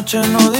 noche 0.00 0.18
no 0.28 0.59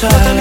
sus 0.00 0.37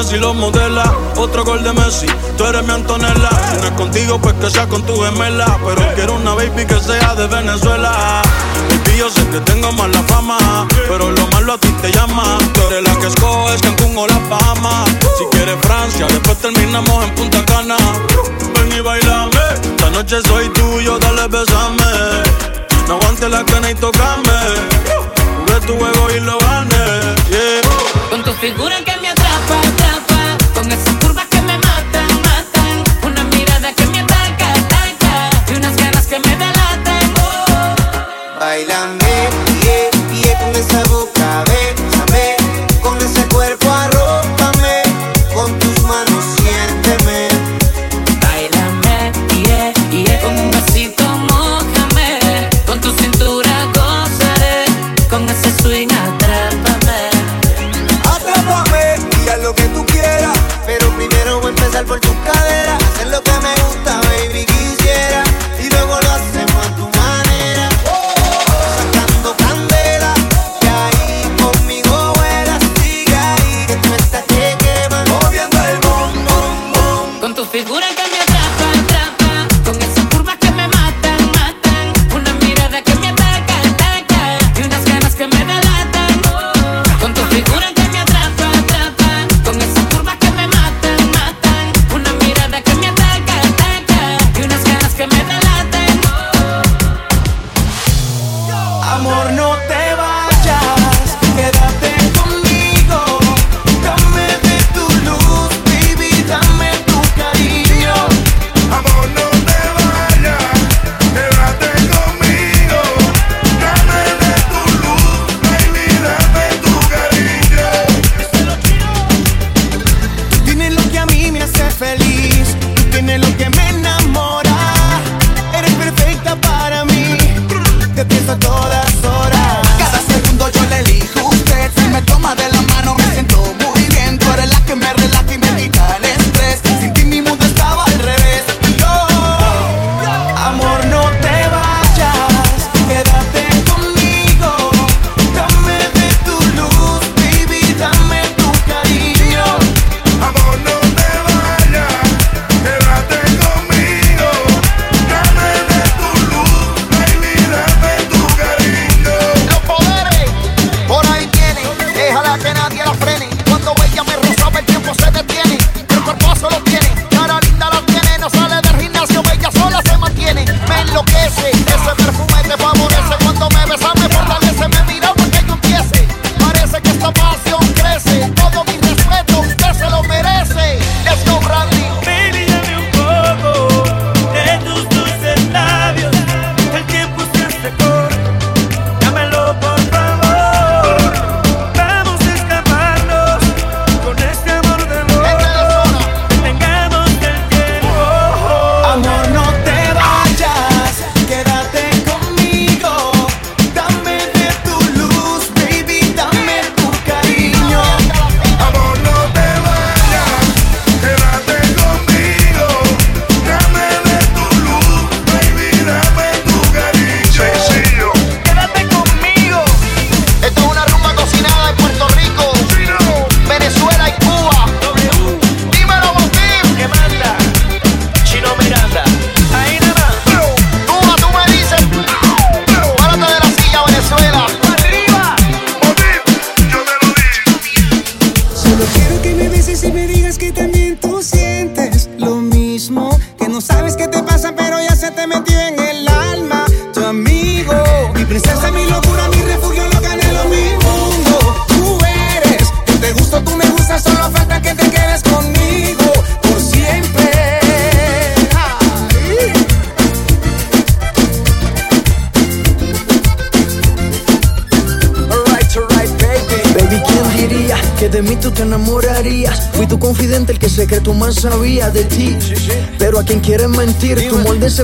victoria, 0.00 0.04
dime 0.04 0.04
si 0.04 0.18
lo 0.18 0.34
modela. 0.34 0.94
Otro 1.16 1.44
gol 1.44 1.62
de 1.62 1.72
Messi, 1.72 2.06
tú 2.36 2.44
eres 2.44 2.62
mi 2.64 2.72
Antonella. 2.72 3.30
Si 3.50 3.60
no 3.60 3.66
es 3.66 3.72
contigo, 3.72 4.18
pues 4.20 4.34
que 4.34 4.50
sea 4.50 4.66
con 4.66 4.82
tu 4.82 5.00
gemela. 5.00 5.58
Pero 5.64 5.94
quiero 5.94 6.14
una 6.14 6.34
baby 6.34 6.66
que 6.66 6.78
sea 6.80 7.14
de 7.14 7.26
Venezuela. 7.26 8.22
Y 8.92 8.98
yo 8.98 9.08
sé 9.08 9.24
que 9.28 9.40
tengo 9.40 9.70
mala 9.72 10.02
fama, 10.08 10.66
pero 10.88 11.10
lo 11.12 11.26
malo 11.28 11.54
a 11.54 11.58
ti 11.58 11.68
te 11.80 11.92
llama. 11.92 12.38
Tú 12.52 12.60
eres 12.70 12.82
la 12.82 12.94
que 12.98 13.06
escoges 13.06 13.60
Cancún 13.62 13.96
o 13.96 14.06
La 14.06 14.18
Palma. 14.28 14.84
Si 15.16 15.24
quieres 15.30 15.56
Francia, 15.62 16.06
después 16.08 16.38
terminamos 16.38 17.04
en 17.04 17.14
Punta 17.14 17.44
Cana. 17.44 17.76
Ven 18.54 18.72
y 18.76 18.80
bailame, 18.80 19.38
esta 19.62 19.90
noche 19.90 20.20
soy 20.26 20.48
tuyo, 20.50 20.98
dale 20.98 21.28
besame. 21.28 21.84
No 22.88 22.94
aguante 22.96 23.28
la 23.28 23.44
cana 23.44 23.70
y 23.70 23.74
tocame. 23.76 24.40
Jugué 25.46 25.60
tu 25.66 25.78
juego 25.78 26.10
y 26.16 26.20
lo 26.20 26.36
gané. 26.38 27.14
Yeah. 27.30 28.10
Con 28.10 28.24
tu 28.24 28.32
figura 28.32 28.76
que 28.84 28.96
me 29.00 29.19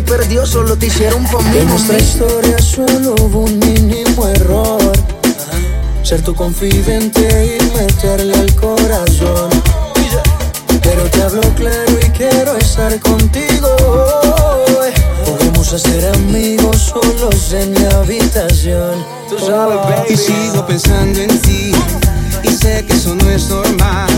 perdió, 0.06 0.46
solo 0.46 0.76
te 0.76 0.86
hicieron 0.86 1.26
familia. 1.26 1.62
En 1.62 1.68
nuestra 1.68 1.98
historia 1.98 2.58
solo 2.58 3.14
hubo 3.20 3.40
un 3.40 3.58
mínimo 3.58 4.26
error. 4.28 4.80
Ser 6.02 6.22
tu 6.22 6.34
confidente 6.34 7.58
y 7.58 7.76
meterle 7.76 8.34
al 8.34 8.54
corazón. 8.54 9.50
Pero 10.82 11.02
te 11.10 11.22
hablo 11.22 11.42
claro 11.56 11.92
y 12.00 12.10
quiero 12.10 12.56
estar 12.56 12.98
contigo. 13.00 13.68
Podemos 15.24 15.72
hacer 15.72 16.14
amigos 16.14 16.94
solos 16.94 17.52
en 17.52 17.72
mi 17.72 17.84
habitación. 17.92 19.04
Tú 19.28 19.38
sabes. 19.44 20.10
Y 20.10 20.16
sigo 20.16 20.64
pensando 20.66 21.20
en 21.20 21.40
ti. 21.40 21.72
Y 22.44 22.48
sé 22.50 22.84
que 22.86 22.92
eso 22.92 23.14
no 23.16 23.28
es 23.30 23.48
normal. 23.48 24.08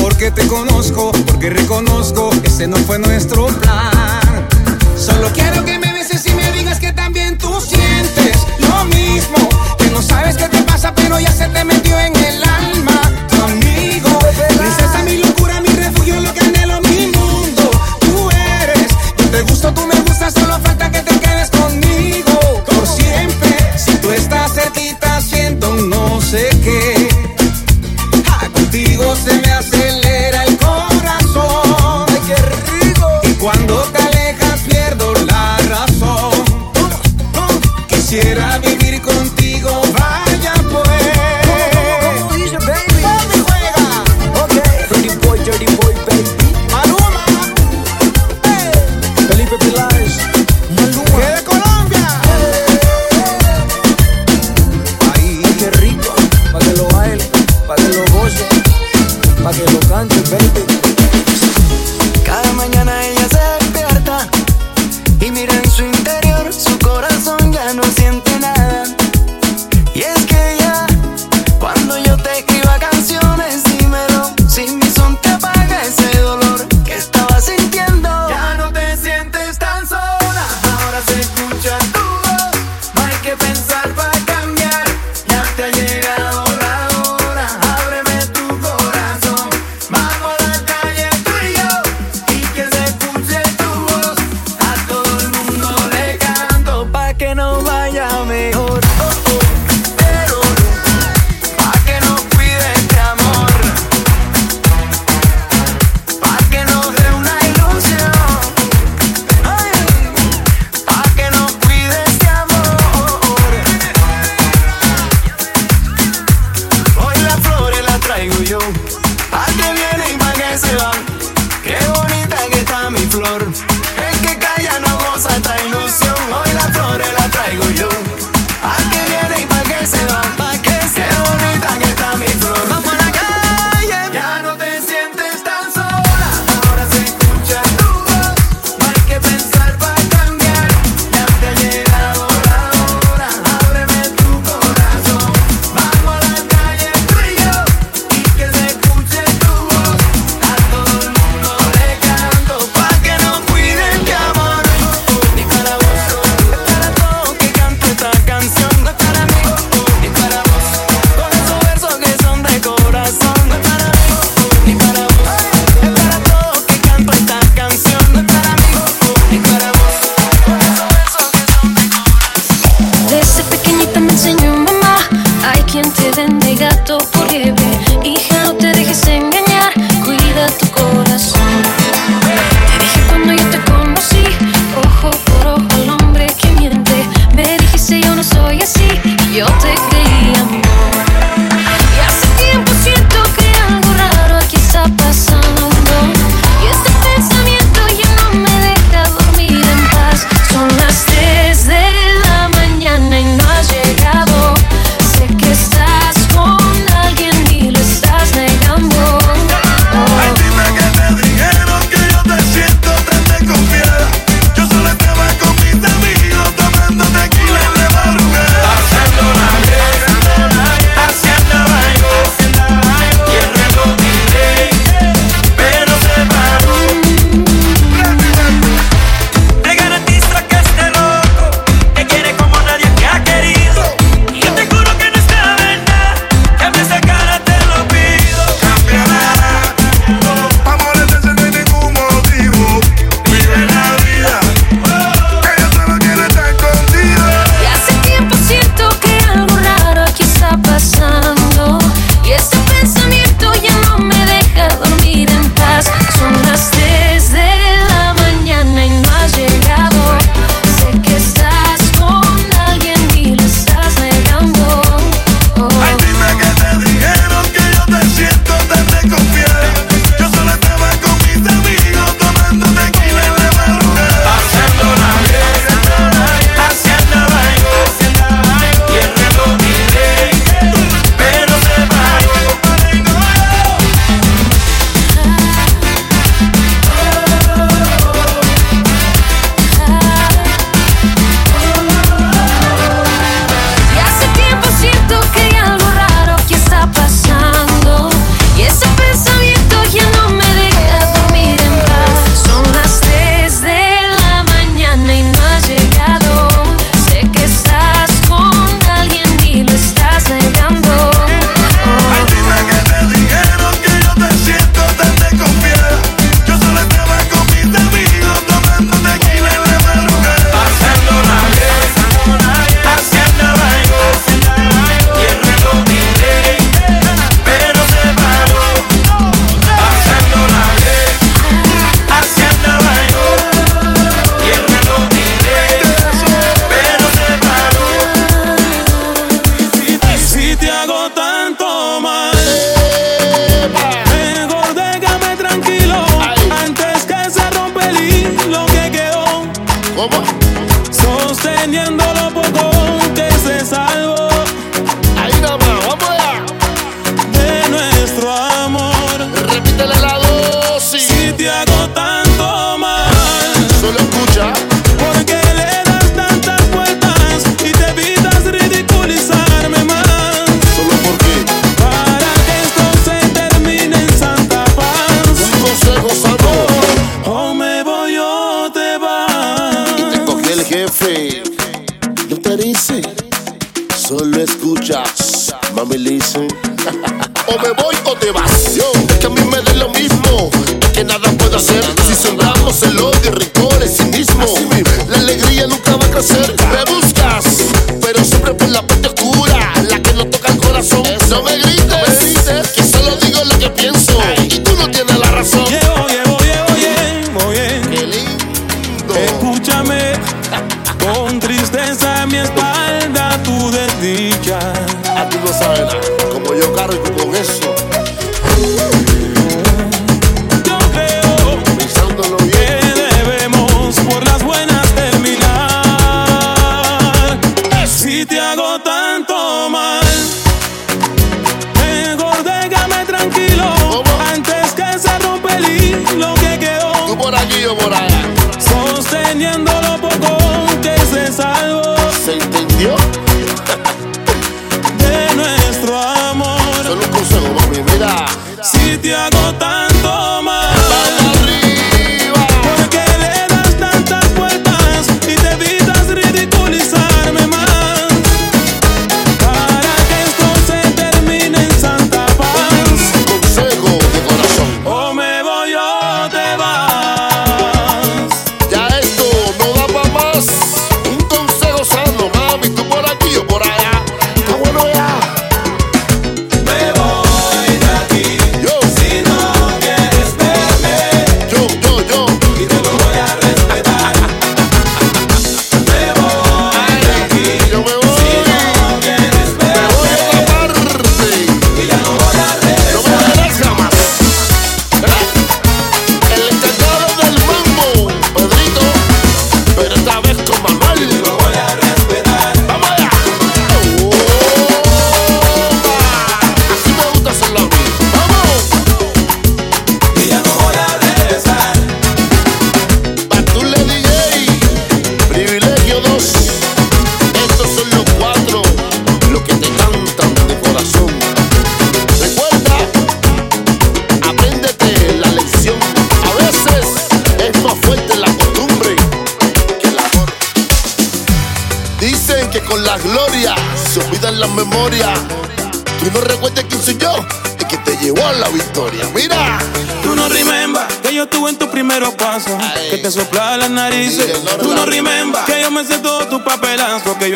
Porque 0.00 0.30
te 0.30 0.46
conozco, 0.46 1.12
porque 1.26 1.50
reconozco, 1.50 2.30
ese 2.42 2.66
no 2.66 2.78
fue 2.78 2.98
nuestro 2.98 3.48
plan. 3.48 4.29
Solo 5.10 5.30
quiero 5.32 5.64
que 5.64 5.78
me 5.78 5.92
beses 5.92 6.24
y 6.26 6.32
me 6.34 6.50
digas 6.52 6.78
que 6.78 6.92
también 6.92 7.36
tú 7.36 7.60
sientes 7.60 8.36
lo 8.58 8.84
mismo. 8.86 9.48
Que 9.78 9.90
no 9.90 10.02
sabes 10.02 10.36
qué 10.36 10.48
te 10.48 10.62
pasa, 10.62 10.94
pero 10.94 11.18
ya 11.18 11.32
se 11.32 11.48
te 11.48 11.64
metió 11.64 11.98
en 11.98 12.16
el 12.16 12.42
alma. 12.42 13.00
Tu 13.28 13.42
amigo, 13.42 14.18
princesa, 14.58 15.02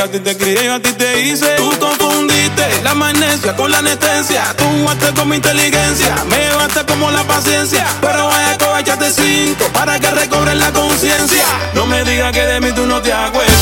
a 0.04 0.08
ti 0.08 0.20
te 0.20 0.36
crié, 0.36 0.66
yo 0.66 0.74
a 0.74 0.80
ti 0.80 0.92
te 0.92 1.22
hice. 1.22 1.56
Tú 1.56 1.70
confundiste 1.78 2.82
la 2.82 2.94
magnesia 2.94 3.56
con 3.56 3.70
la 3.70 3.78
anestesia. 3.78 4.54
Tú 4.56 4.64
jugaste 4.64 5.14
con 5.14 5.28
mi 5.30 5.36
inteligencia, 5.36 6.14
me 6.28 6.36
llevaste 6.36 6.84
como 6.84 7.10
la 7.10 7.24
paciencia. 7.24 7.86
Pero 8.02 8.26
vaya, 8.26 8.58
cobachate 8.58 9.10
cinco 9.10 9.64
para 9.72 9.98
que 9.98 10.10
recobres 10.10 10.56
la 10.56 10.70
conciencia. 10.72 11.46
No 11.72 11.86
me 11.86 12.04
digas 12.04 12.32
que 12.32 12.42
de 12.42 12.60
mí 12.60 12.72
tú 12.72 12.84
no 12.86 13.00
te 13.00 13.12
acuerdas. 13.12 13.53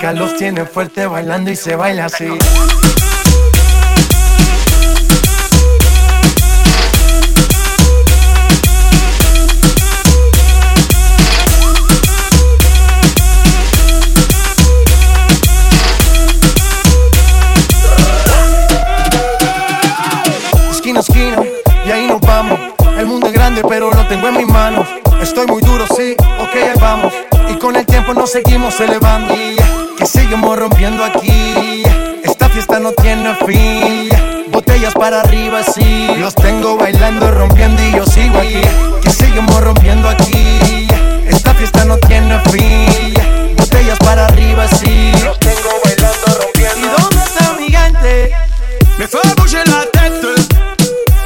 Los 0.00 0.36
tiene 0.36 0.64
fuerte 0.64 1.06
bailando 1.06 1.50
y 1.50 1.56
se 1.56 1.74
baila 1.74 2.04
así. 2.06 2.26
Esquina 20.70 21.00
esquina, 21.00 21.42
y 21.84 21.90
ahí 21.90 22.06
nos 22.06 22.20
vamos. 22.20 22.58
El 22.96 23.06
mundo 23.06 23.26
es 23.26 23.32
grande, 23.32 23.62
pero 23.68 23.90
lo 23.90 24.06
tengo 24.06 24.28
en 24.28 24.36
mis 24.36 24.46
manos. 24.46 24.86
Estoy 25.20 25.46
muy 25.48 25.60
duro, 25.60 25.84
sí, 25.96 26.14
ok, 26.40 26.54
ahí 26.54 26.80
vamos. 26.80 27.12
Y 27.50 27.56
con 27.58 27.74
el 27.74 27.84
tiempo 27.84 28.14
nos 28.14 28.30
seguimos 28.30 28.80
elevando. 28.80 29.34
Que 29.34 29.67
seguimos 30.28 30.58
rompiendo 30.58 31.02
aquí. 31.04 31.82
Esta 32.22 32.50
fiesta 32.50 32.78
no 32.78 32.92
tiene 32.92 33.34
fin. 33.46 34.10
Botellas 34.52 34.92
para 34.92 35.20
arriba, 35.20 35.62
sí. 35.62 36.06
Los 36.18 36.34
tengo 36.34 36.76
bailando, 36.76 37.30
rompiendo 37.30 37.82
y 37.82 37.92
yo 37.92 38.04
sigo 38.04 38.38
aquí. 38.38 38.60
Que 39.02 39.10
seguimos 39.10 39.58
rompiendo 39.58 40.06
aquí. 40.06 40.86
Esta 41.26 41.54
fiesta 41.54 41.86
no 41.86 41.96
tiene 41.96 42.38
fin. 42.50 43.14
Botellas 43.56 43.98
para 44.00 44.26
arriba, 44.26 44.68
sí. 44.68 45.12
Los 45.24 45.38
tengo 45.40 45.70
bailando, 45.82 46.26
rompiendo. 46.42 46.86
¿Y 46.86 47.00
dónde 47.00 47.24
está 47.24 47.52
mi 47.58 47.70
gente? 47.70 48.32
Me 48.98 49.08
fue 49.08 49.20
a 49.22 49.64
la 49.64 49.86
tête. 49.90 50.28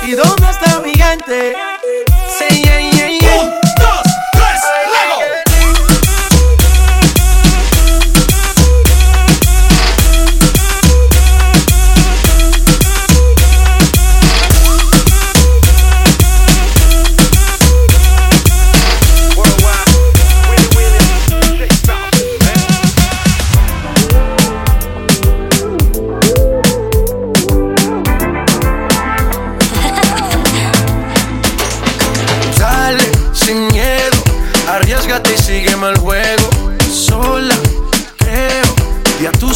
¿Y 0.06 0.12
dónde 0.12 0.48
está 0.48 0.78
mi 0.78 0.94
gente? 0.94 1.71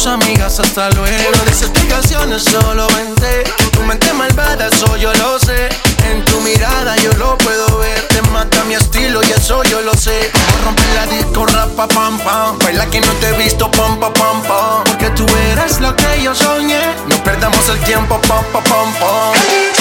Amigas 0.07 0.59
hasta 0.59 0.89
luego. 0.91 1.31
Des 1.45 1.61
explicaciones, 1.61 2.43
solo 2.43 2.87
vente. 2.95 3.43
Tu 3.71 3.81
mente 3.81 4.11
malvada, 4.13 4.67
eso 4.67 4.97
yo 4.97 5.13
lo 5.13 5.39
sé. 5.39 5.69
En 6.09 6.23
tu 6.25 6.39
mirada 6.41 6.95
yo 6.97 7.11
lo 7.13 7.37
puedo 7.37 7.77
ver. 7.79 8.07
Te 8.07 8.21
mata 8.23 8.63
mi 8.65 8.75
estilo 8.75 9.21
y 9.23 9.31
eso 9.31 9.63
yo 9.63 9.81
lo 9.81 9.93
sé. 9.93 10.31
A 10.33 10.65
romper 10.65 10.85
la 10.95 11.05
disco, 11.07 11.45
rapa, 11.45 11.87
pam, 11.87 12.17
pam. 12.19 12.57
Baila 12.59 12.85
que 12.87 13.01
no 13.01 13.11
te 13.13 13.29
he 13.29 13.37
visto, 13.37 13.69
pam, 13.71 13.99
pam, 13.99 14.13
pam, 14.13 14.41
pam. 14.43 14.83
Porque 14.85 15.09
tú 15.11 15.25
eres 15.51 15.79
lo 15.79 15.95
que 15.95 16.21
yo 16.23 16.33
soñé. 16.33 16.81
No 17.07 17.23
perdamos 17.23 17.67
el 17.69 17.79
tiempo, 17.81 18.19
pam, 18.27 18.43
pam, 18.51 18.63
pam, 18.63 18.93
pam. 18.99 19.76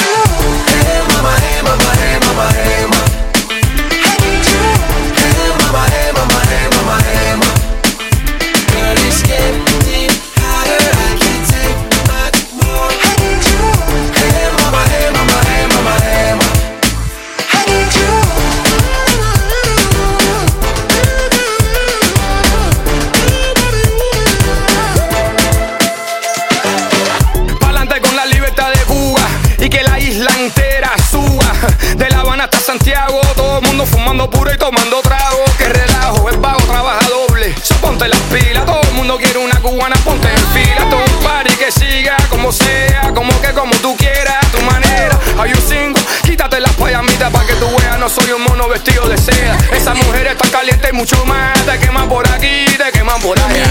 No 48.06 48.10
soy 48.10 48.30
un 48.30 48.42
mono 48.42 48.68
vestido 48.68 49.08
de 49.08 49.18
seda. 49.18 49.58
Esa 49.72 49.92
mujer 49.92 50.28
está 50.28 50.48
caliente 50.48 50.90
y 50.92 50.92
mucho 50.92 51.16
más. 51.26 51.54
Te 51.66 51.76
queman 51.80 52.08
por 52.08 52.24
aquí, 52.28 52.64
te 52.76 52.92
queman 52.92 53.20
por 53.20 53.36
allá. 53.36 53.64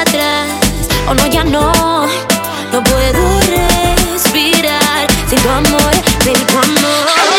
atrás. 0.00 0.48
Oh 1.08 1.14
no, 1.14 1.26
ya 1.26 1.42
no, 1.42 1.72
no 2.72 2.84
puedo 2.84 3.40
respirar 3.40 5.08
sin 5.28 5.38
tu 5.40 5.48
amor, 5.50 5.92
baby, 6.24 6.44
tu 6.46 6.56
amor. 6.56 7.33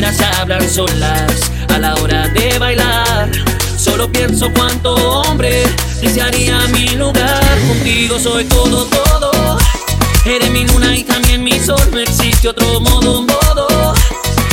penas 0.00 0.20
hablan 0.38 0.66
solas 0.70 1.30
a 1.68 1.78
la 1.78 1.94
hora 1.96 2.26
de 2.28 2.58
bailar. 2.58 3.30
Solo 3.76 4.10
pienso 4.10 4.50
cuánto 4.54 4.94
hombre 4.94 5.62
desearía 6.00 6.58
mi 6.68 6.88
lugar. 6.90 7.44
Contigo 7.68 8.18
soy 8.18 8.44
todo, 8.44 8.86
todo. 8.86 9.58
Eres 10.24 10.50
mi 10.50 10.64
luna 10.64 10.96
y 10.96 11.04
también 11.04 11.44
mi 11.44 11.58
sol. 11.60 11.86
No 11.92 11.98
existe 11.98 12.48
otro 12.48 12.80
modo, 12.80 13.22
modo. 13.22 13.94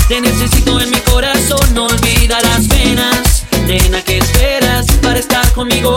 Te 0.09 0.19
necesito 0.19 0.81
en 0.81 0.89
mi 0.89 0.99
corazón. 0.99 1.73
No 1.73 1.85
olvida 1.85 2.39
las 2.41 2.67
penas. 2.67 3.45
Nena, 3.65 4.01
¿qué 4.01 4.17
esperas 4.17 4.85
para 5.01 5.19
estar 5.19 5.49
conmigo? 5.53 5.95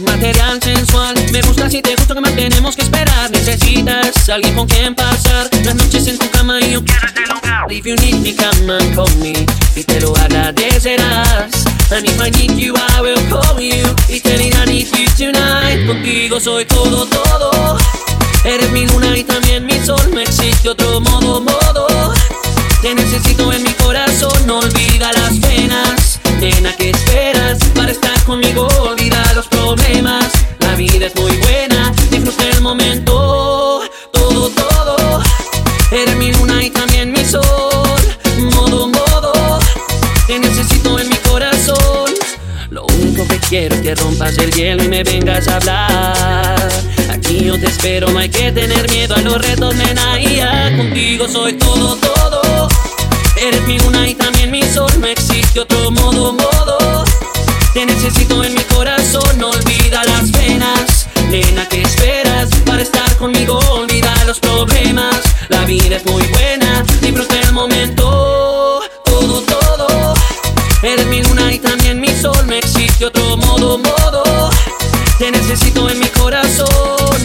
material 0.00 0.60
sensual. 0.62 1.14
Me 1.32 1.40
gusta 1.42 1.70
si 1.70 1.80
te 1.80 1.94
gusta 1.96 2.14
que 2.14 2.20
más 2.20 2.34
tenemos 2.34 2.76
que 2.76 2.82
esperar. 2.82 3.30
Necesitas 3.30 4.28
alguien 4.28 4.54
con 4.54 4.66
quien 4.66 4.94
pasar 4.94 5.48
las 5.64 5.74
noches 5.74 6.06
en 6.08 6.18
tu 6.18 6.30
cama 6.30 6.60
y 6.60 6.72
yo 6.72 6.84
quiero 6.84 7.06
este 7.06 7.22
lugar. 7.22 7.70
If 7.70 7.84
you 7.84 7.96
need 7.96 8.16
me, 8.16 8.34
come 8.34 8.72
and 8.72 8.94
call 8.94 9.16
me 9.16 9.32
y 9.74 9.84
te 9.84 10.00
lo 10.00 10.14
agradecerás. 10.16 11.64
And 11.90 12.04
if 12.04 12.20
I 12.20 12.30
need 12.30 12.58
you, 12.58 12.74
I 12.74 13.00
will 13.00 13.28
call 13.28 13.60
you 13.60 13.86
y 14.08 14.20
te 14.20 14.36
diré 14.36 14.56
I 14.56 14.66
need 14.66 14.88
you 14.92 15.06
tonight. 15.16 15.86
Contigo 15.86 16.40
soy 16.40 16.64
todo, 16.64 17.06
todo. 17.06 17.78
Eres 18.44 18.70
mi 18.72 18.86
luna 18.86 19.16
y 19.16 19.24
también 19.24 19.64
mi 19.66 19.78
sol. 19.84 20.10
No 20.12 20.20
existe 20.20 20.68
otro 20.68 21.00
modo, 21.00 21.40
modo. 21.40 21.86
Te 22.82 22.94
necesito 22.94 23.52
en 23.52 23.62
mi 23.62 23.72
corazón. 23.72 24.46
No 24.46 24.58
olvida 24.58 25.12
las 25.12 25.38
penas. 25.38 26.05
Nena, 26.40 26.76
¿qué 26.76 26.90
esperas 26.90 27.58
para 27.74 27.90
estar 27.92 28.22
conmigo? 28.24 28.68
Olvida 28.80 29.22
los 29.34 29.46
problemas. 29.48 30.30
La 30.60 30.74
vida 30.74 31.06
es 31.06 31.14
muy 31.16 31.32
buena, 31.38 31.92
disfruta 32.10 32.48
el 32.50 32.60
momento. 32.60 33.80
Todo, 34.12 34.50
todo. 34.50 35.22
Eres 35.90 36.14
mi 36.16 36.32
luna 36.32 36.62
y 36.62 36.70
también 36.70 37.12
mi 37.12 37.24
sol. 37.24 37.42
Modo, 38.52 38.88
modo. 38.88 39.58
Te 40.26 40.38
necesito 40.38 40.98
en 40.98 41.08
mi 41.08 41.16
corazón. 41.16 42.10
Lo 42.68 42.84
único 42.84 43.26
que 43.28 43.38
quiero 43.38 43.74
es 43.74 43.80
que 43.80 43.94
rompas 43.94 44.36
el 44.36 44.52
hielo 44.52 44.84
y 44.84 44.88
me 44.88 45.02
vengas 45.04 45.48
a 45.48 45.56
hablar. 45.56 46.68
Aquí 47.08 47.44
yo 47.44 47.58
te 47.58 47.66
espero, 47.66 48.10
no 48.10 48.18
hay 48.18 48.28
que 48.28 48.52
tener 48.52 48.90
miedo 48.90 49.14
a 49.14 49.20
los 49.22 49.40
retos, 49.40 49.74
nena. 49.74 50.20
Y 50.20 50.36
ya 50.36 50.76
contigo 50.76 51.26
soy 51.28 51.54
todo, 51.54 51.96
todo. 51.96 52.68
Eres 53.40 53.62
mi 53.62 53.78
luna 53.78 54.08
y 54.08 54.14
también 54.14 54.25
mi 54.50 54.62
sol, 54.62 54.90
no 55.00 55.06
existe 55.06 55.60
otro 55.60 55.90
modo, 55.90 56.32
modo. 56.32 57.04
Te 57.72 57.86
necesito 57.86 58.44
en 58.44 58.54
mi 58.54 58.62
corazón, 58.62 59.42
olvida 59.42 60.04
las 60.04 60.30
penas. 60.30 61.06
Nena, 61.30 61.68
¿qué 61.68 61.82
esperas 61.82 62.50
para 62.64 62.82
estar 62.82 63.16
conmigo? 63.16 63.58
Olvida 63.70 64.12
los 64.26 64.38
problemas. 64.38 65.20
La 65.48 65.64
vida 65.64 65.96
es 65.96 66.06
muy 66.06 66.22
buena, 66.28 66.84
disfruta 67.00 67.40
el 67.40 67.52
momento. 67.52 68.82
Todo, 69.04 69.42
todo. 69.42 70.14
Eres 70.82 71.06
mi 71.06 71.22
luna 71.22 71.52
y 71.52 71.58
también 71.58 72.00
mi 72.00 72.08
sol, 72.08 72.46
no 72.46 72.54
existe 72.54 73.06
otro 73.06 73.36
modo, 73.36 73.78
modo. 73.78 74.50
Te 75.18 75.30
necesito 75.30 75.88
en 75.88 75.98
mi 75.98 76.08
corazón, 76.08 77.15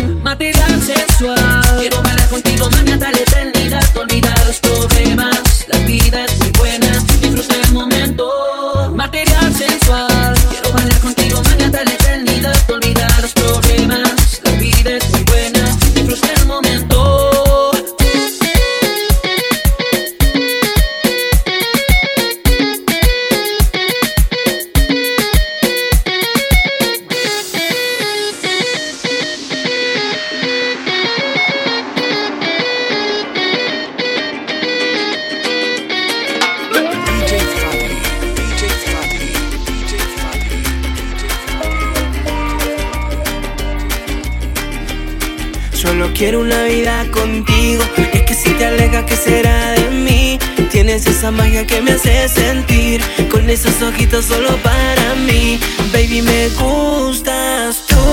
quiero 46.22 46.42
una 46.42 46.66
vida 46.66 47.04
contigo. 47.10 47.84
Es 48.14 48.22
que 48.22 48.36
si 48.36 48.52
te 48.52 48.66
alejas, 48.68 49.06
¿qué 49.06 49.16
será 49.16 49.72
de 49.72 49.90
mí? 49.90 50.38
Tienes 50.70 51.08
esa 51.08 51.32
magia 51.32 51.66
que 51.66 51.82
me 51.82 51.94
hace 51.94 52.30
sentir. 52.30 53.02
Con 53.32 53.50
esos 53.50 53.82
ojitos 53.82 54.26
solo 54.26 54.56
para 54.58 55.16
mí. 55.16 55.60
Baby, 55.92 56.22
me 56.22 56.50
gustas 56.50 57.88
tú. 57.88 58.06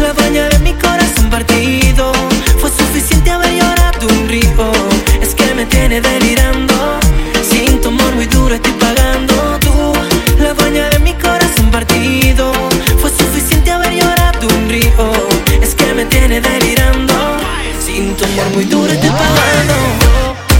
La 0.00 0.14
dueña 0.14 0.48
de 0.48 0.60
mi 0.60 0.72
corazón 0.72 1.28
partido. 1.28 2.10
Fue 2.58 2.70
suficiente 2.70 3.30
haber 3.30 3.52
llorado 3.52 4.06
un 4.08 4.28
río. 4.30 4.72
Es 5.20 5.34
que 5.34 5.54
me 5.54 5.66
tiene 5.66 6.00
delirando. 6.00 6.74
Sin 7.50 7.82
tu 7.82 7.88
amor 7.88 8.14
muy 8.14 8.28
duro 8.28 8.54
estoy 8.54 8.72
pagando 8.72 9.01
amor 18.40 18.54
muy 18.54 18.64
duro 18.64 18.90
estoy 18.92 19.10
pagando. 19.10 19.74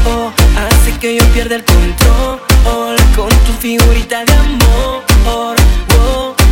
Oh, 0.07 0.11
oh, 0.11 0.33
hace 0.59 0.99
que 0.99 1.17
yo 1.17 1.25
pierda 1.33 1.57
el 1.57 1.65
control. 1.65 2.41
Con 3.17 3.29
tu 3.29 3.53
figurita 3.61 4.25
de 4.25 4.33
amor. 4.33 5.03
Oh, 5.27 5.55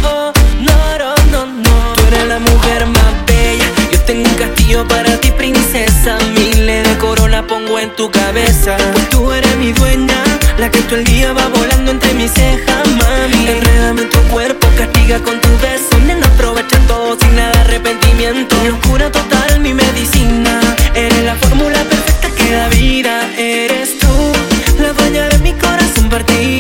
oh, 0.05 0.33
no, 0.61 0.99
no, 0.99 1.15
no, 1.33 1.47
no. 1.47 1.93
Tú 1.95 2.03
eres 2.09 2.27
la 2.27 2.39
mujer 2.39 2.87
más 2.87 3.27
bella. 3.27 3.65
Yo 3.93 4.01
tengo 4.01 4.29
un 4.29 4.35
castillo 4.35 4.87
para 4.89 5.17
ti, 5.21 5.31
princesa. 5.31 6.19
Miles 6.35 6.89
de 6.89 6.99
corona 6.99 7.47
pongo 7.47 7.79
en 7.79 7.95
tu 7.97 8.11
cabeza. 8.11 8.77
Pues 8.93 9.09
tú 9.09 9.33
eres 9.33 9.57
mi 9.57 9.73
dueña, 9.73 10.23
la 10.59 10.71
que 10.71 10.81
todo 10.83 10.97
el 10.97 11.05
día 11.05 11.33
va 11.33 11.49
volando 11.49 11.93
entre 11.93 12.13
mis 12.15 12.31
cejas, 12.31 12.87
mami. 12.87 13.49
Enrédame 13.49 14.03
en 14.03 14.11
tu 14.11 14.21
cuerpo, 14.29 14.67
castiga 14.77 15.19
con 15.21 15.41
tu 15.41 15.49
beso. 15.63 15.99
Nena, 16.07 16.27
aprovecha 16.27 16.79
todo 16.87 17.17
arrepentimiento. 17.71 18.57
Locura 18.65 19.11
total, 19.13 19.61
mi 19.61 19.73
medicina. 19.73 20.61
Eres 20.95 21.25
la 21.25 21.37
fórmula 21.37 21.79
perfecta 21.85 22.29
que 22.37 22.51
da 22.51 22.69
vida. 22.69 23.31
Eres 23.39 23.99
tú, 23.99 24.33
la 24.83 24.93
dueña 24.93 25.29
de 25.29 25.39
mi 25.39 25.53
corazón 25.53 26.09
partido. 26.09 26.60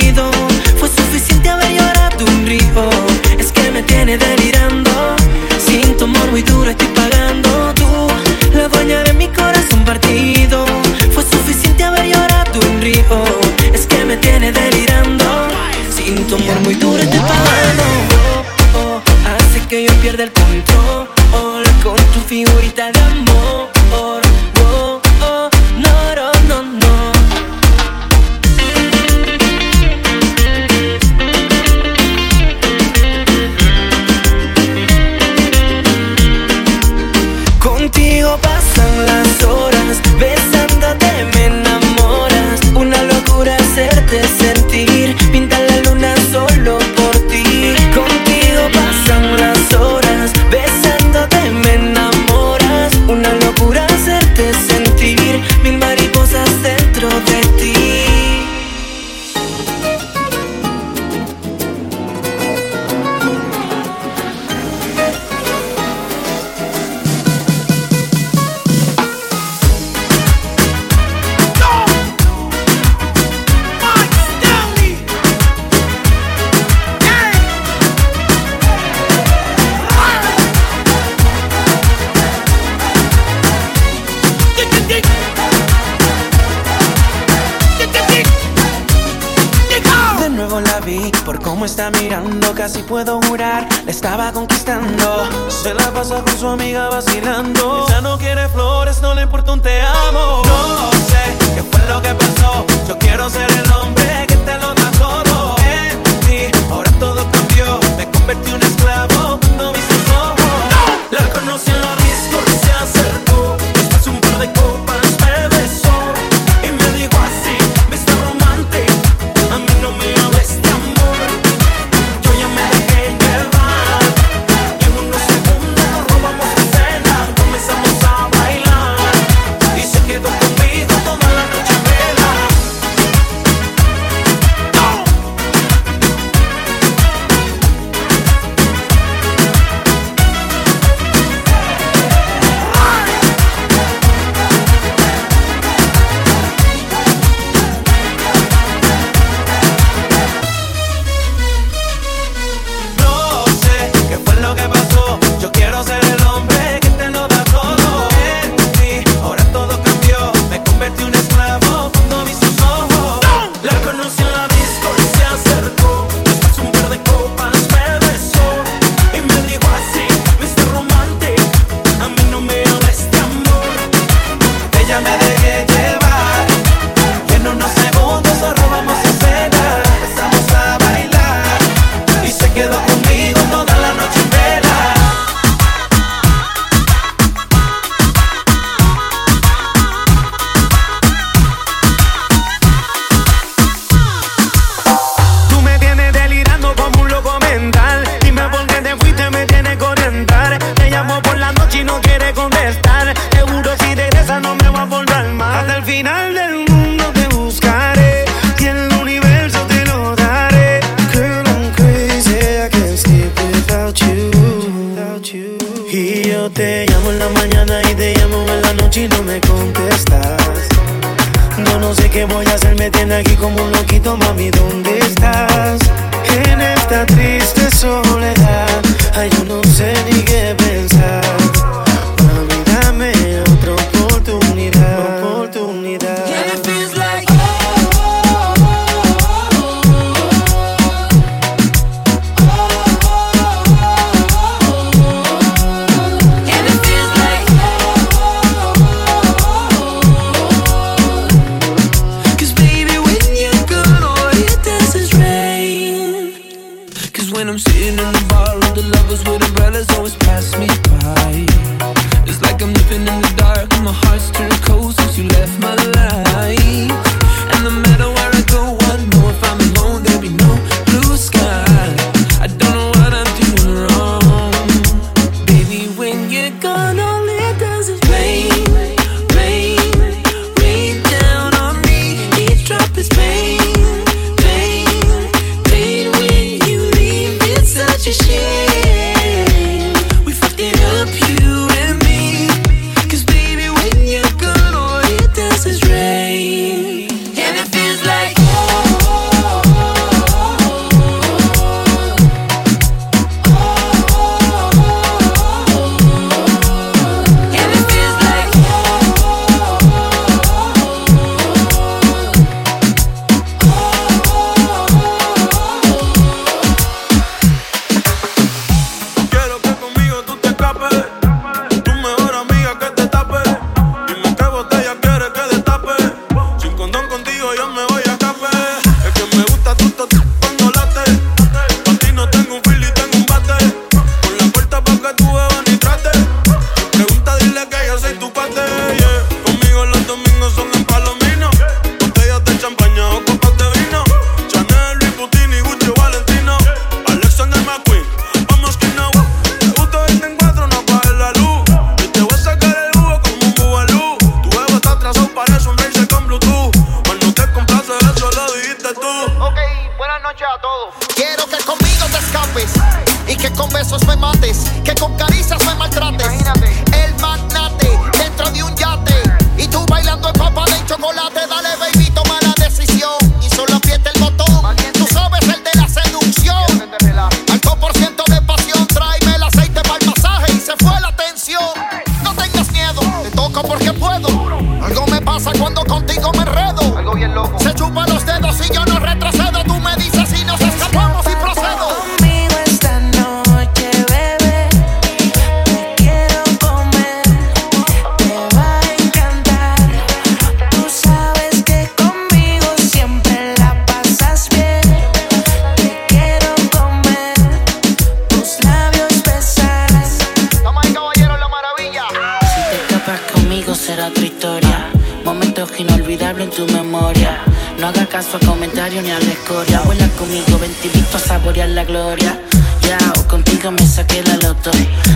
ni 418.98 419.10
a 419.10 419.20
la 419.20 419.32
escoria. 419.32 419.80
Vuela 419.84 420.08
conmigo, 420.18 420.58
ven 420.58 420.74
a 421.14 421.18
saborear 421.18 421.68
la 421.68 421.84
gloria. 421.84 422.40
Ya, 422.82 422.98
o 423.18 423.28
contigo 423.28 423.70
me 423.70 423.86
saqué 423.86 424.22
la 424.24 424.36
loto. 424.36 424.72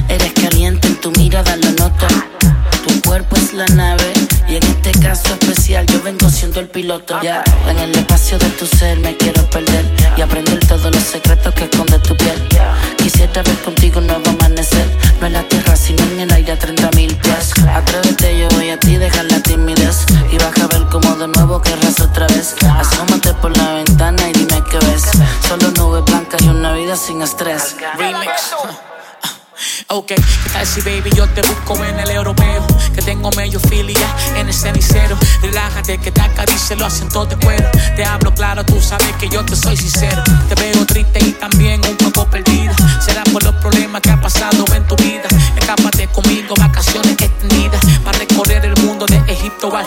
Eres 0.08 0.32
caliente, 0.32 0.86
en 0.86 1.00
tu 1.00 1.10
mirada 1.12 1.56
lo 1.56 1.70
noto. 1.72 2.06
Tu 2.86 3.02
cuerpo 3.02 3.34
es 3.36 3.52
la 3.52 3.66
nave, 3.66 4.12
y 4.48 4.56
en 4.56 4.62
este 4.62 4.92
caso 5.00 5.34
especial 5.34 5.86
yo 5.86 6.00
vengo 6.02 6.30
siendo 6.30 6.60
el 6.60 6.68
piloto. 6.68 7.20
Ya, 7.20 7.42
en 7.68 7.78
el 7.80 7.90
espacio 7.96 8.38
de 8.38 8.48
tu 8.50 8.66
ser 8.66 9.00
me 9.00 9.16
quiero 9.16 9.42
perder 9.50 9.84
y 10.16 10.20
aprender 10.20 10.60
todos 10.68 10.94
los 10.94 11.02
secretos 11.02 11.52
que 11.54 11.64
esconde 11.64 11.98
tu 11.98 12.16
piel. 12.16 12.40
Quisiera 12.96 13.42
ver 13.42 13.58
contigo 13.64 13.98
un 13.98 14.06
nuevo 14.06 14.30
amanecer, 14.30 14.86
no 15.20 15.26
en 15.26 15.32
la 15.32 15.42
tierra, 15.48 15.74
sino 15.74 16.02
en 16.12 16.20
el 16.20 16.32
aire 16.32 16.52
a 16.52 16.58
30 16.58 16.90
mil 16.92 17.16
pies. 17.16 17.52
Atrévete, 17.74 18.38
yo 18.38 18.48
voy 18.50 18.70
a 18.70 18.78
ti, 18.78 18.96
dejar 18.96 19.24
la 19.24 19.40
timidez 19.40 20.06
y 20.30 20.36
baja 20.36 20.73
de 21.26 21.28
nuevo 21.28 21.60
querrás 21.60 22.00
otra 22.00 22.26
vez. 22.26 22.54
Asómate 22.78 23.32
por 23.34 23.56
la 23.56 23.74
ventana 23.74 24.28
y 24.28 24.32
dime 24.32 24.62
qué 24.70 24.78
ves. 24.78 25.04
Solo 25.48 25.70
nubes 25.70 26.04
blancas 26.04 26.42
y 26.42 26.48
una 26.48 26.72
vida 26.72 26.96
sin 26.96 27.22
estrés. 27.22 27.76
Remix. 27.96 28.54
Ok, 29.88 30.08
¿qué 30.08 30.50
tal 30.52 30.66
si 30.66 30.80
baby 30.80 31.10
yo 31.14 31.28
te 31.28 31.40
busco 31.42 31.82
en 31.84 31.98
el 32.00 32.10
europeo? 32.10 32.66
Que 32.92 33.00
tengo 33.02 33.30
medio 33.36 33.60
filia 33.60 34.08
en 34.34 34.48
el 34.48 34.52
cenicero. 34.52 35.16
Relájate 35.40 35.98
que 35.98 36.10
te 36.10 36.20
acarice 36.20 36.74
los 36.74 36.92
acentos 36.92 37.28
de 37.28 37.36
cuero. 37.36 37.70
Te 37.94 38.04
hablo 38.04 38.34
claro, 38.34 38.64
tú 38.64 38.80
sabes 38.80 39.12
que 39.20 39.28
yo 39.28 39.44
te 39.44 39.54
soy 39.54 39.76
sincero. 39.76 40.22
Te 40.48 40.54
veo 40.56 40.84
triste 40.84 41.20
y 41.24 41.32
también 41.32 41.80
un 41.88 41.96
poco 41.96 42.28
perdida. 42.28 42.74
Será 43.00 43.22
por 43.24 43.44
los 43.44 43.54
problemas 43.56 44.02
que 44.02 44.10
ha 44.10 44.20
pasado 44.20 44.64
en 44.74 44.84
tu 44.86 44.96
vida. 44.96 45.28
Escápate 45.56 46.08
conmigo, 46.08 46.54
vacaciones 46.56 47.12
extendidas. 47.12 47.80
Para 48.04 48.18
recorrer 48.18 48.64
el 48.64 48.76
mundo 48.82 49.06
de 49.06 49.18
Egipto 49.28 49.74
a 49.76 49.84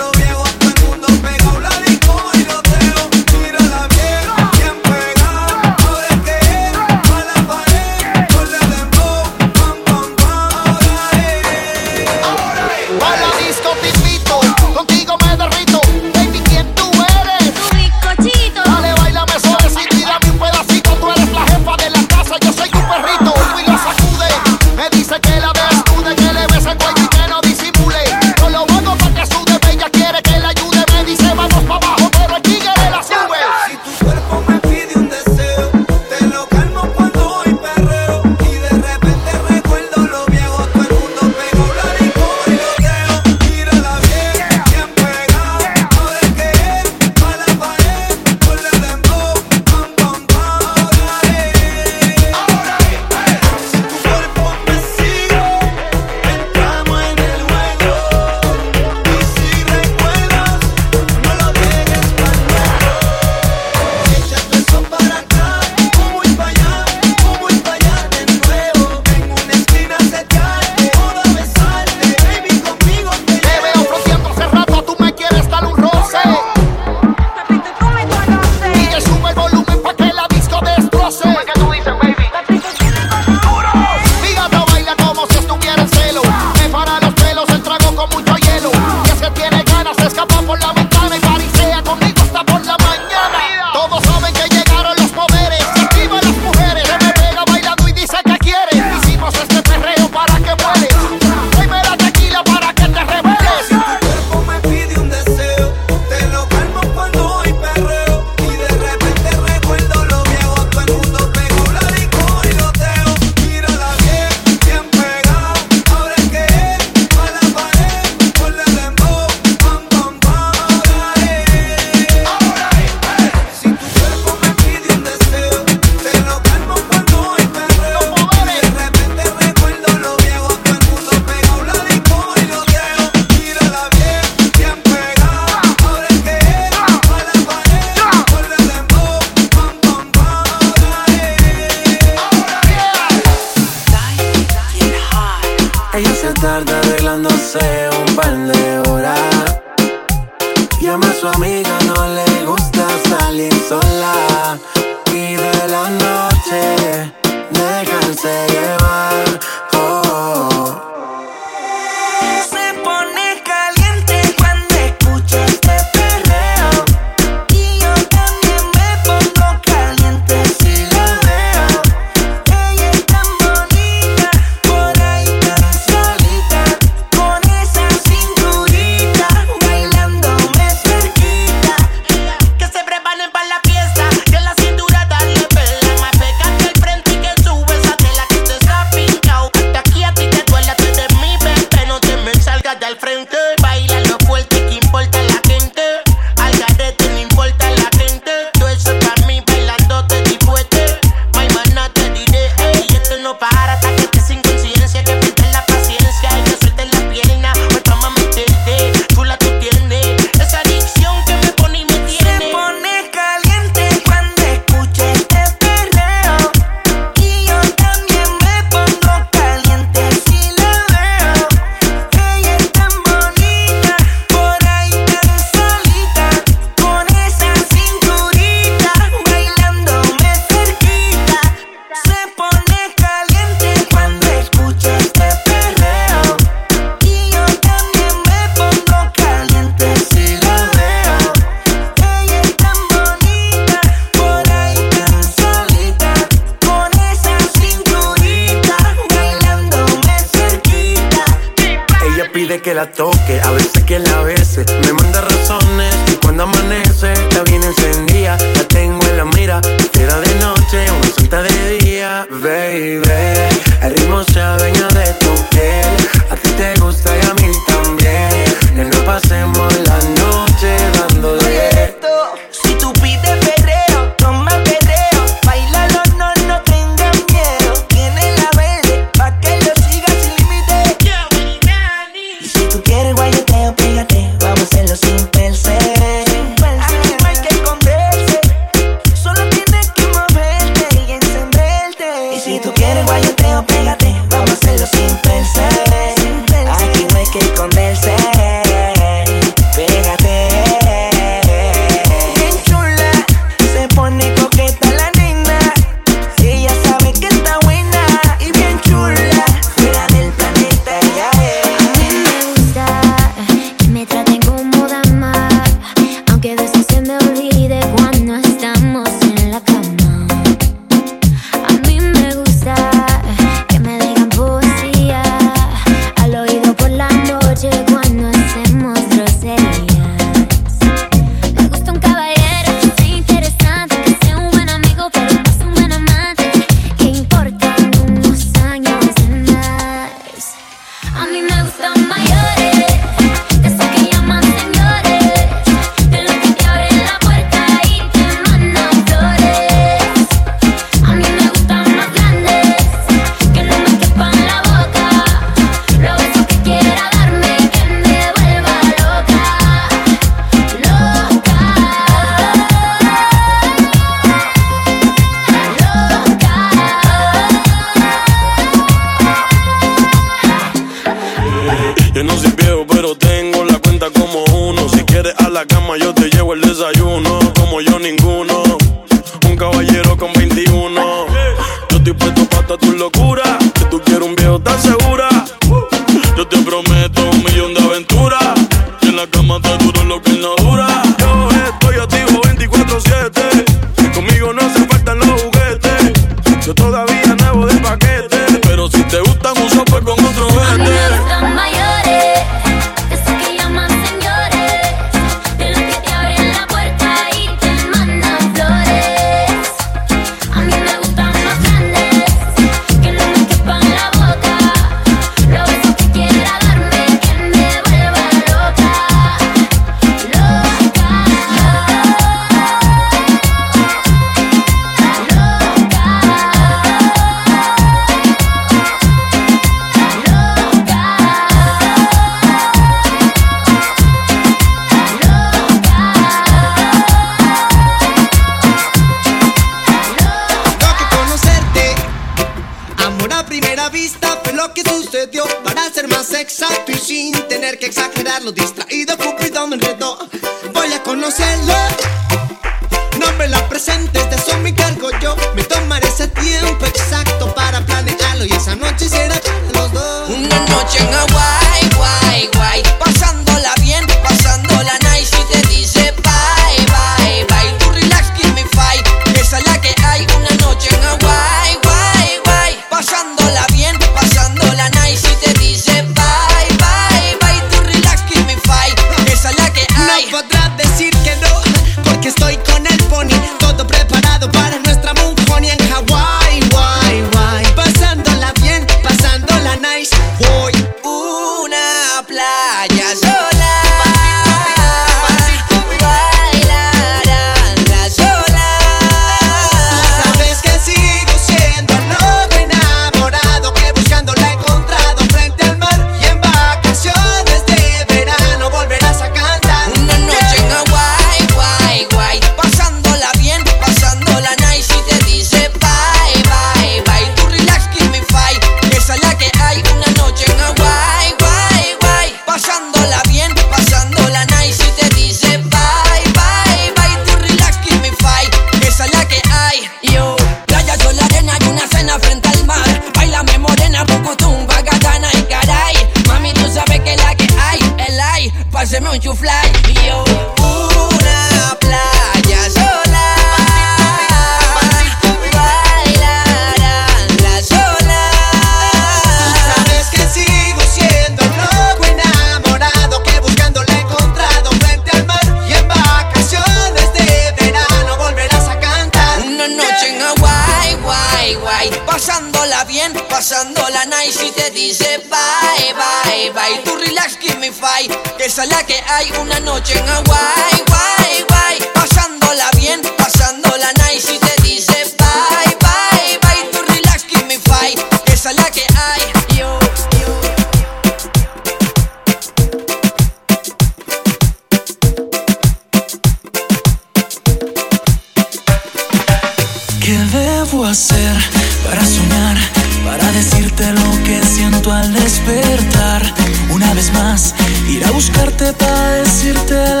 pa' 598.69 599.17
decirte 599.17 599.73
la 599.73 600.00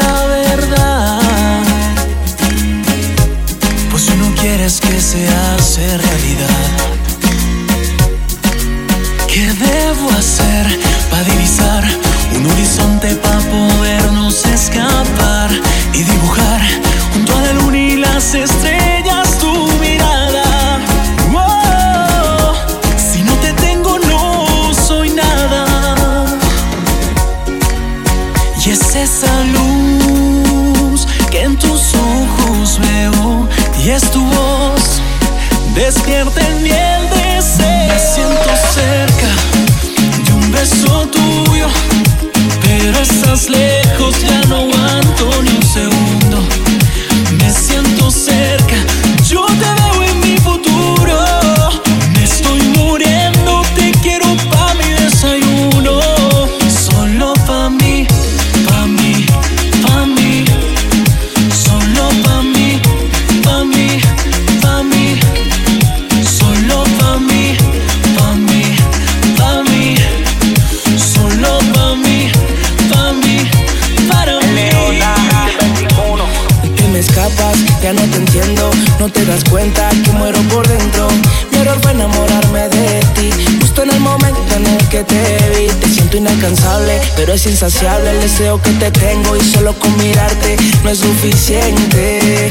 insaciable 87.45 88.11
el 88.11 88.21
deseo 88.21 88.61
que 88.61 88.71
te 88.71 88.91
tengo 88.91 89.35
y 89.35 89.41
solo 89.41 89.73
con 89.79 89.95
mirarte 89.97 90.57
no 90.83 90.91
es 90.91 90.99
suficiente. 90.99 92.49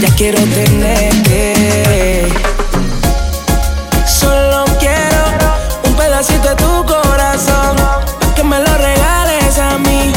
Ya 0.00 0.14
quiero 0.14 0.38
tenerte. 0.38 2.28
Solo 4.06 4.64
quiero 4.78 5.24
un 5.84 5.94
pedacito 5.94 6.50
de 6.50 6.56
tu 6.56 6.84
corazón, 6.84 7.76
que 8.36 8.44
me 8.44 8.58
lo 8.60 8.78
regales 8.78 9.58
a 9.58 9.78
mí 9.78 10.12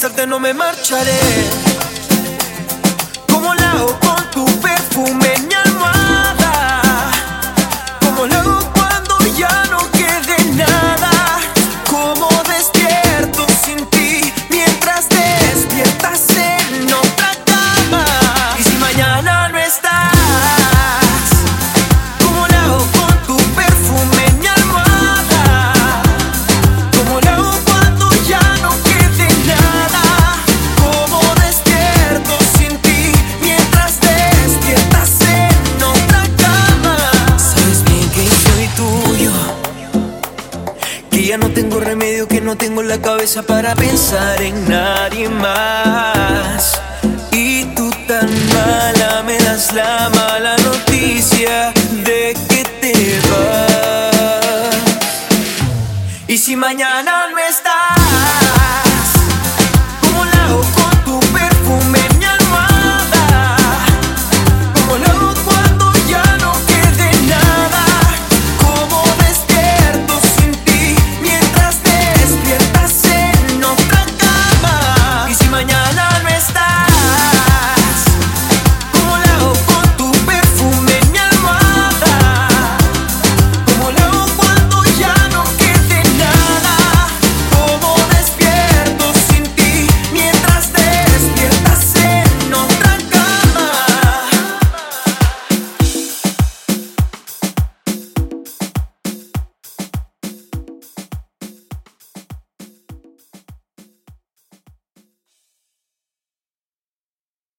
Conquistarte 0.00 0.26
no 0.26 0.40
me 0.40 0.54
marcharé. 0.54 1.69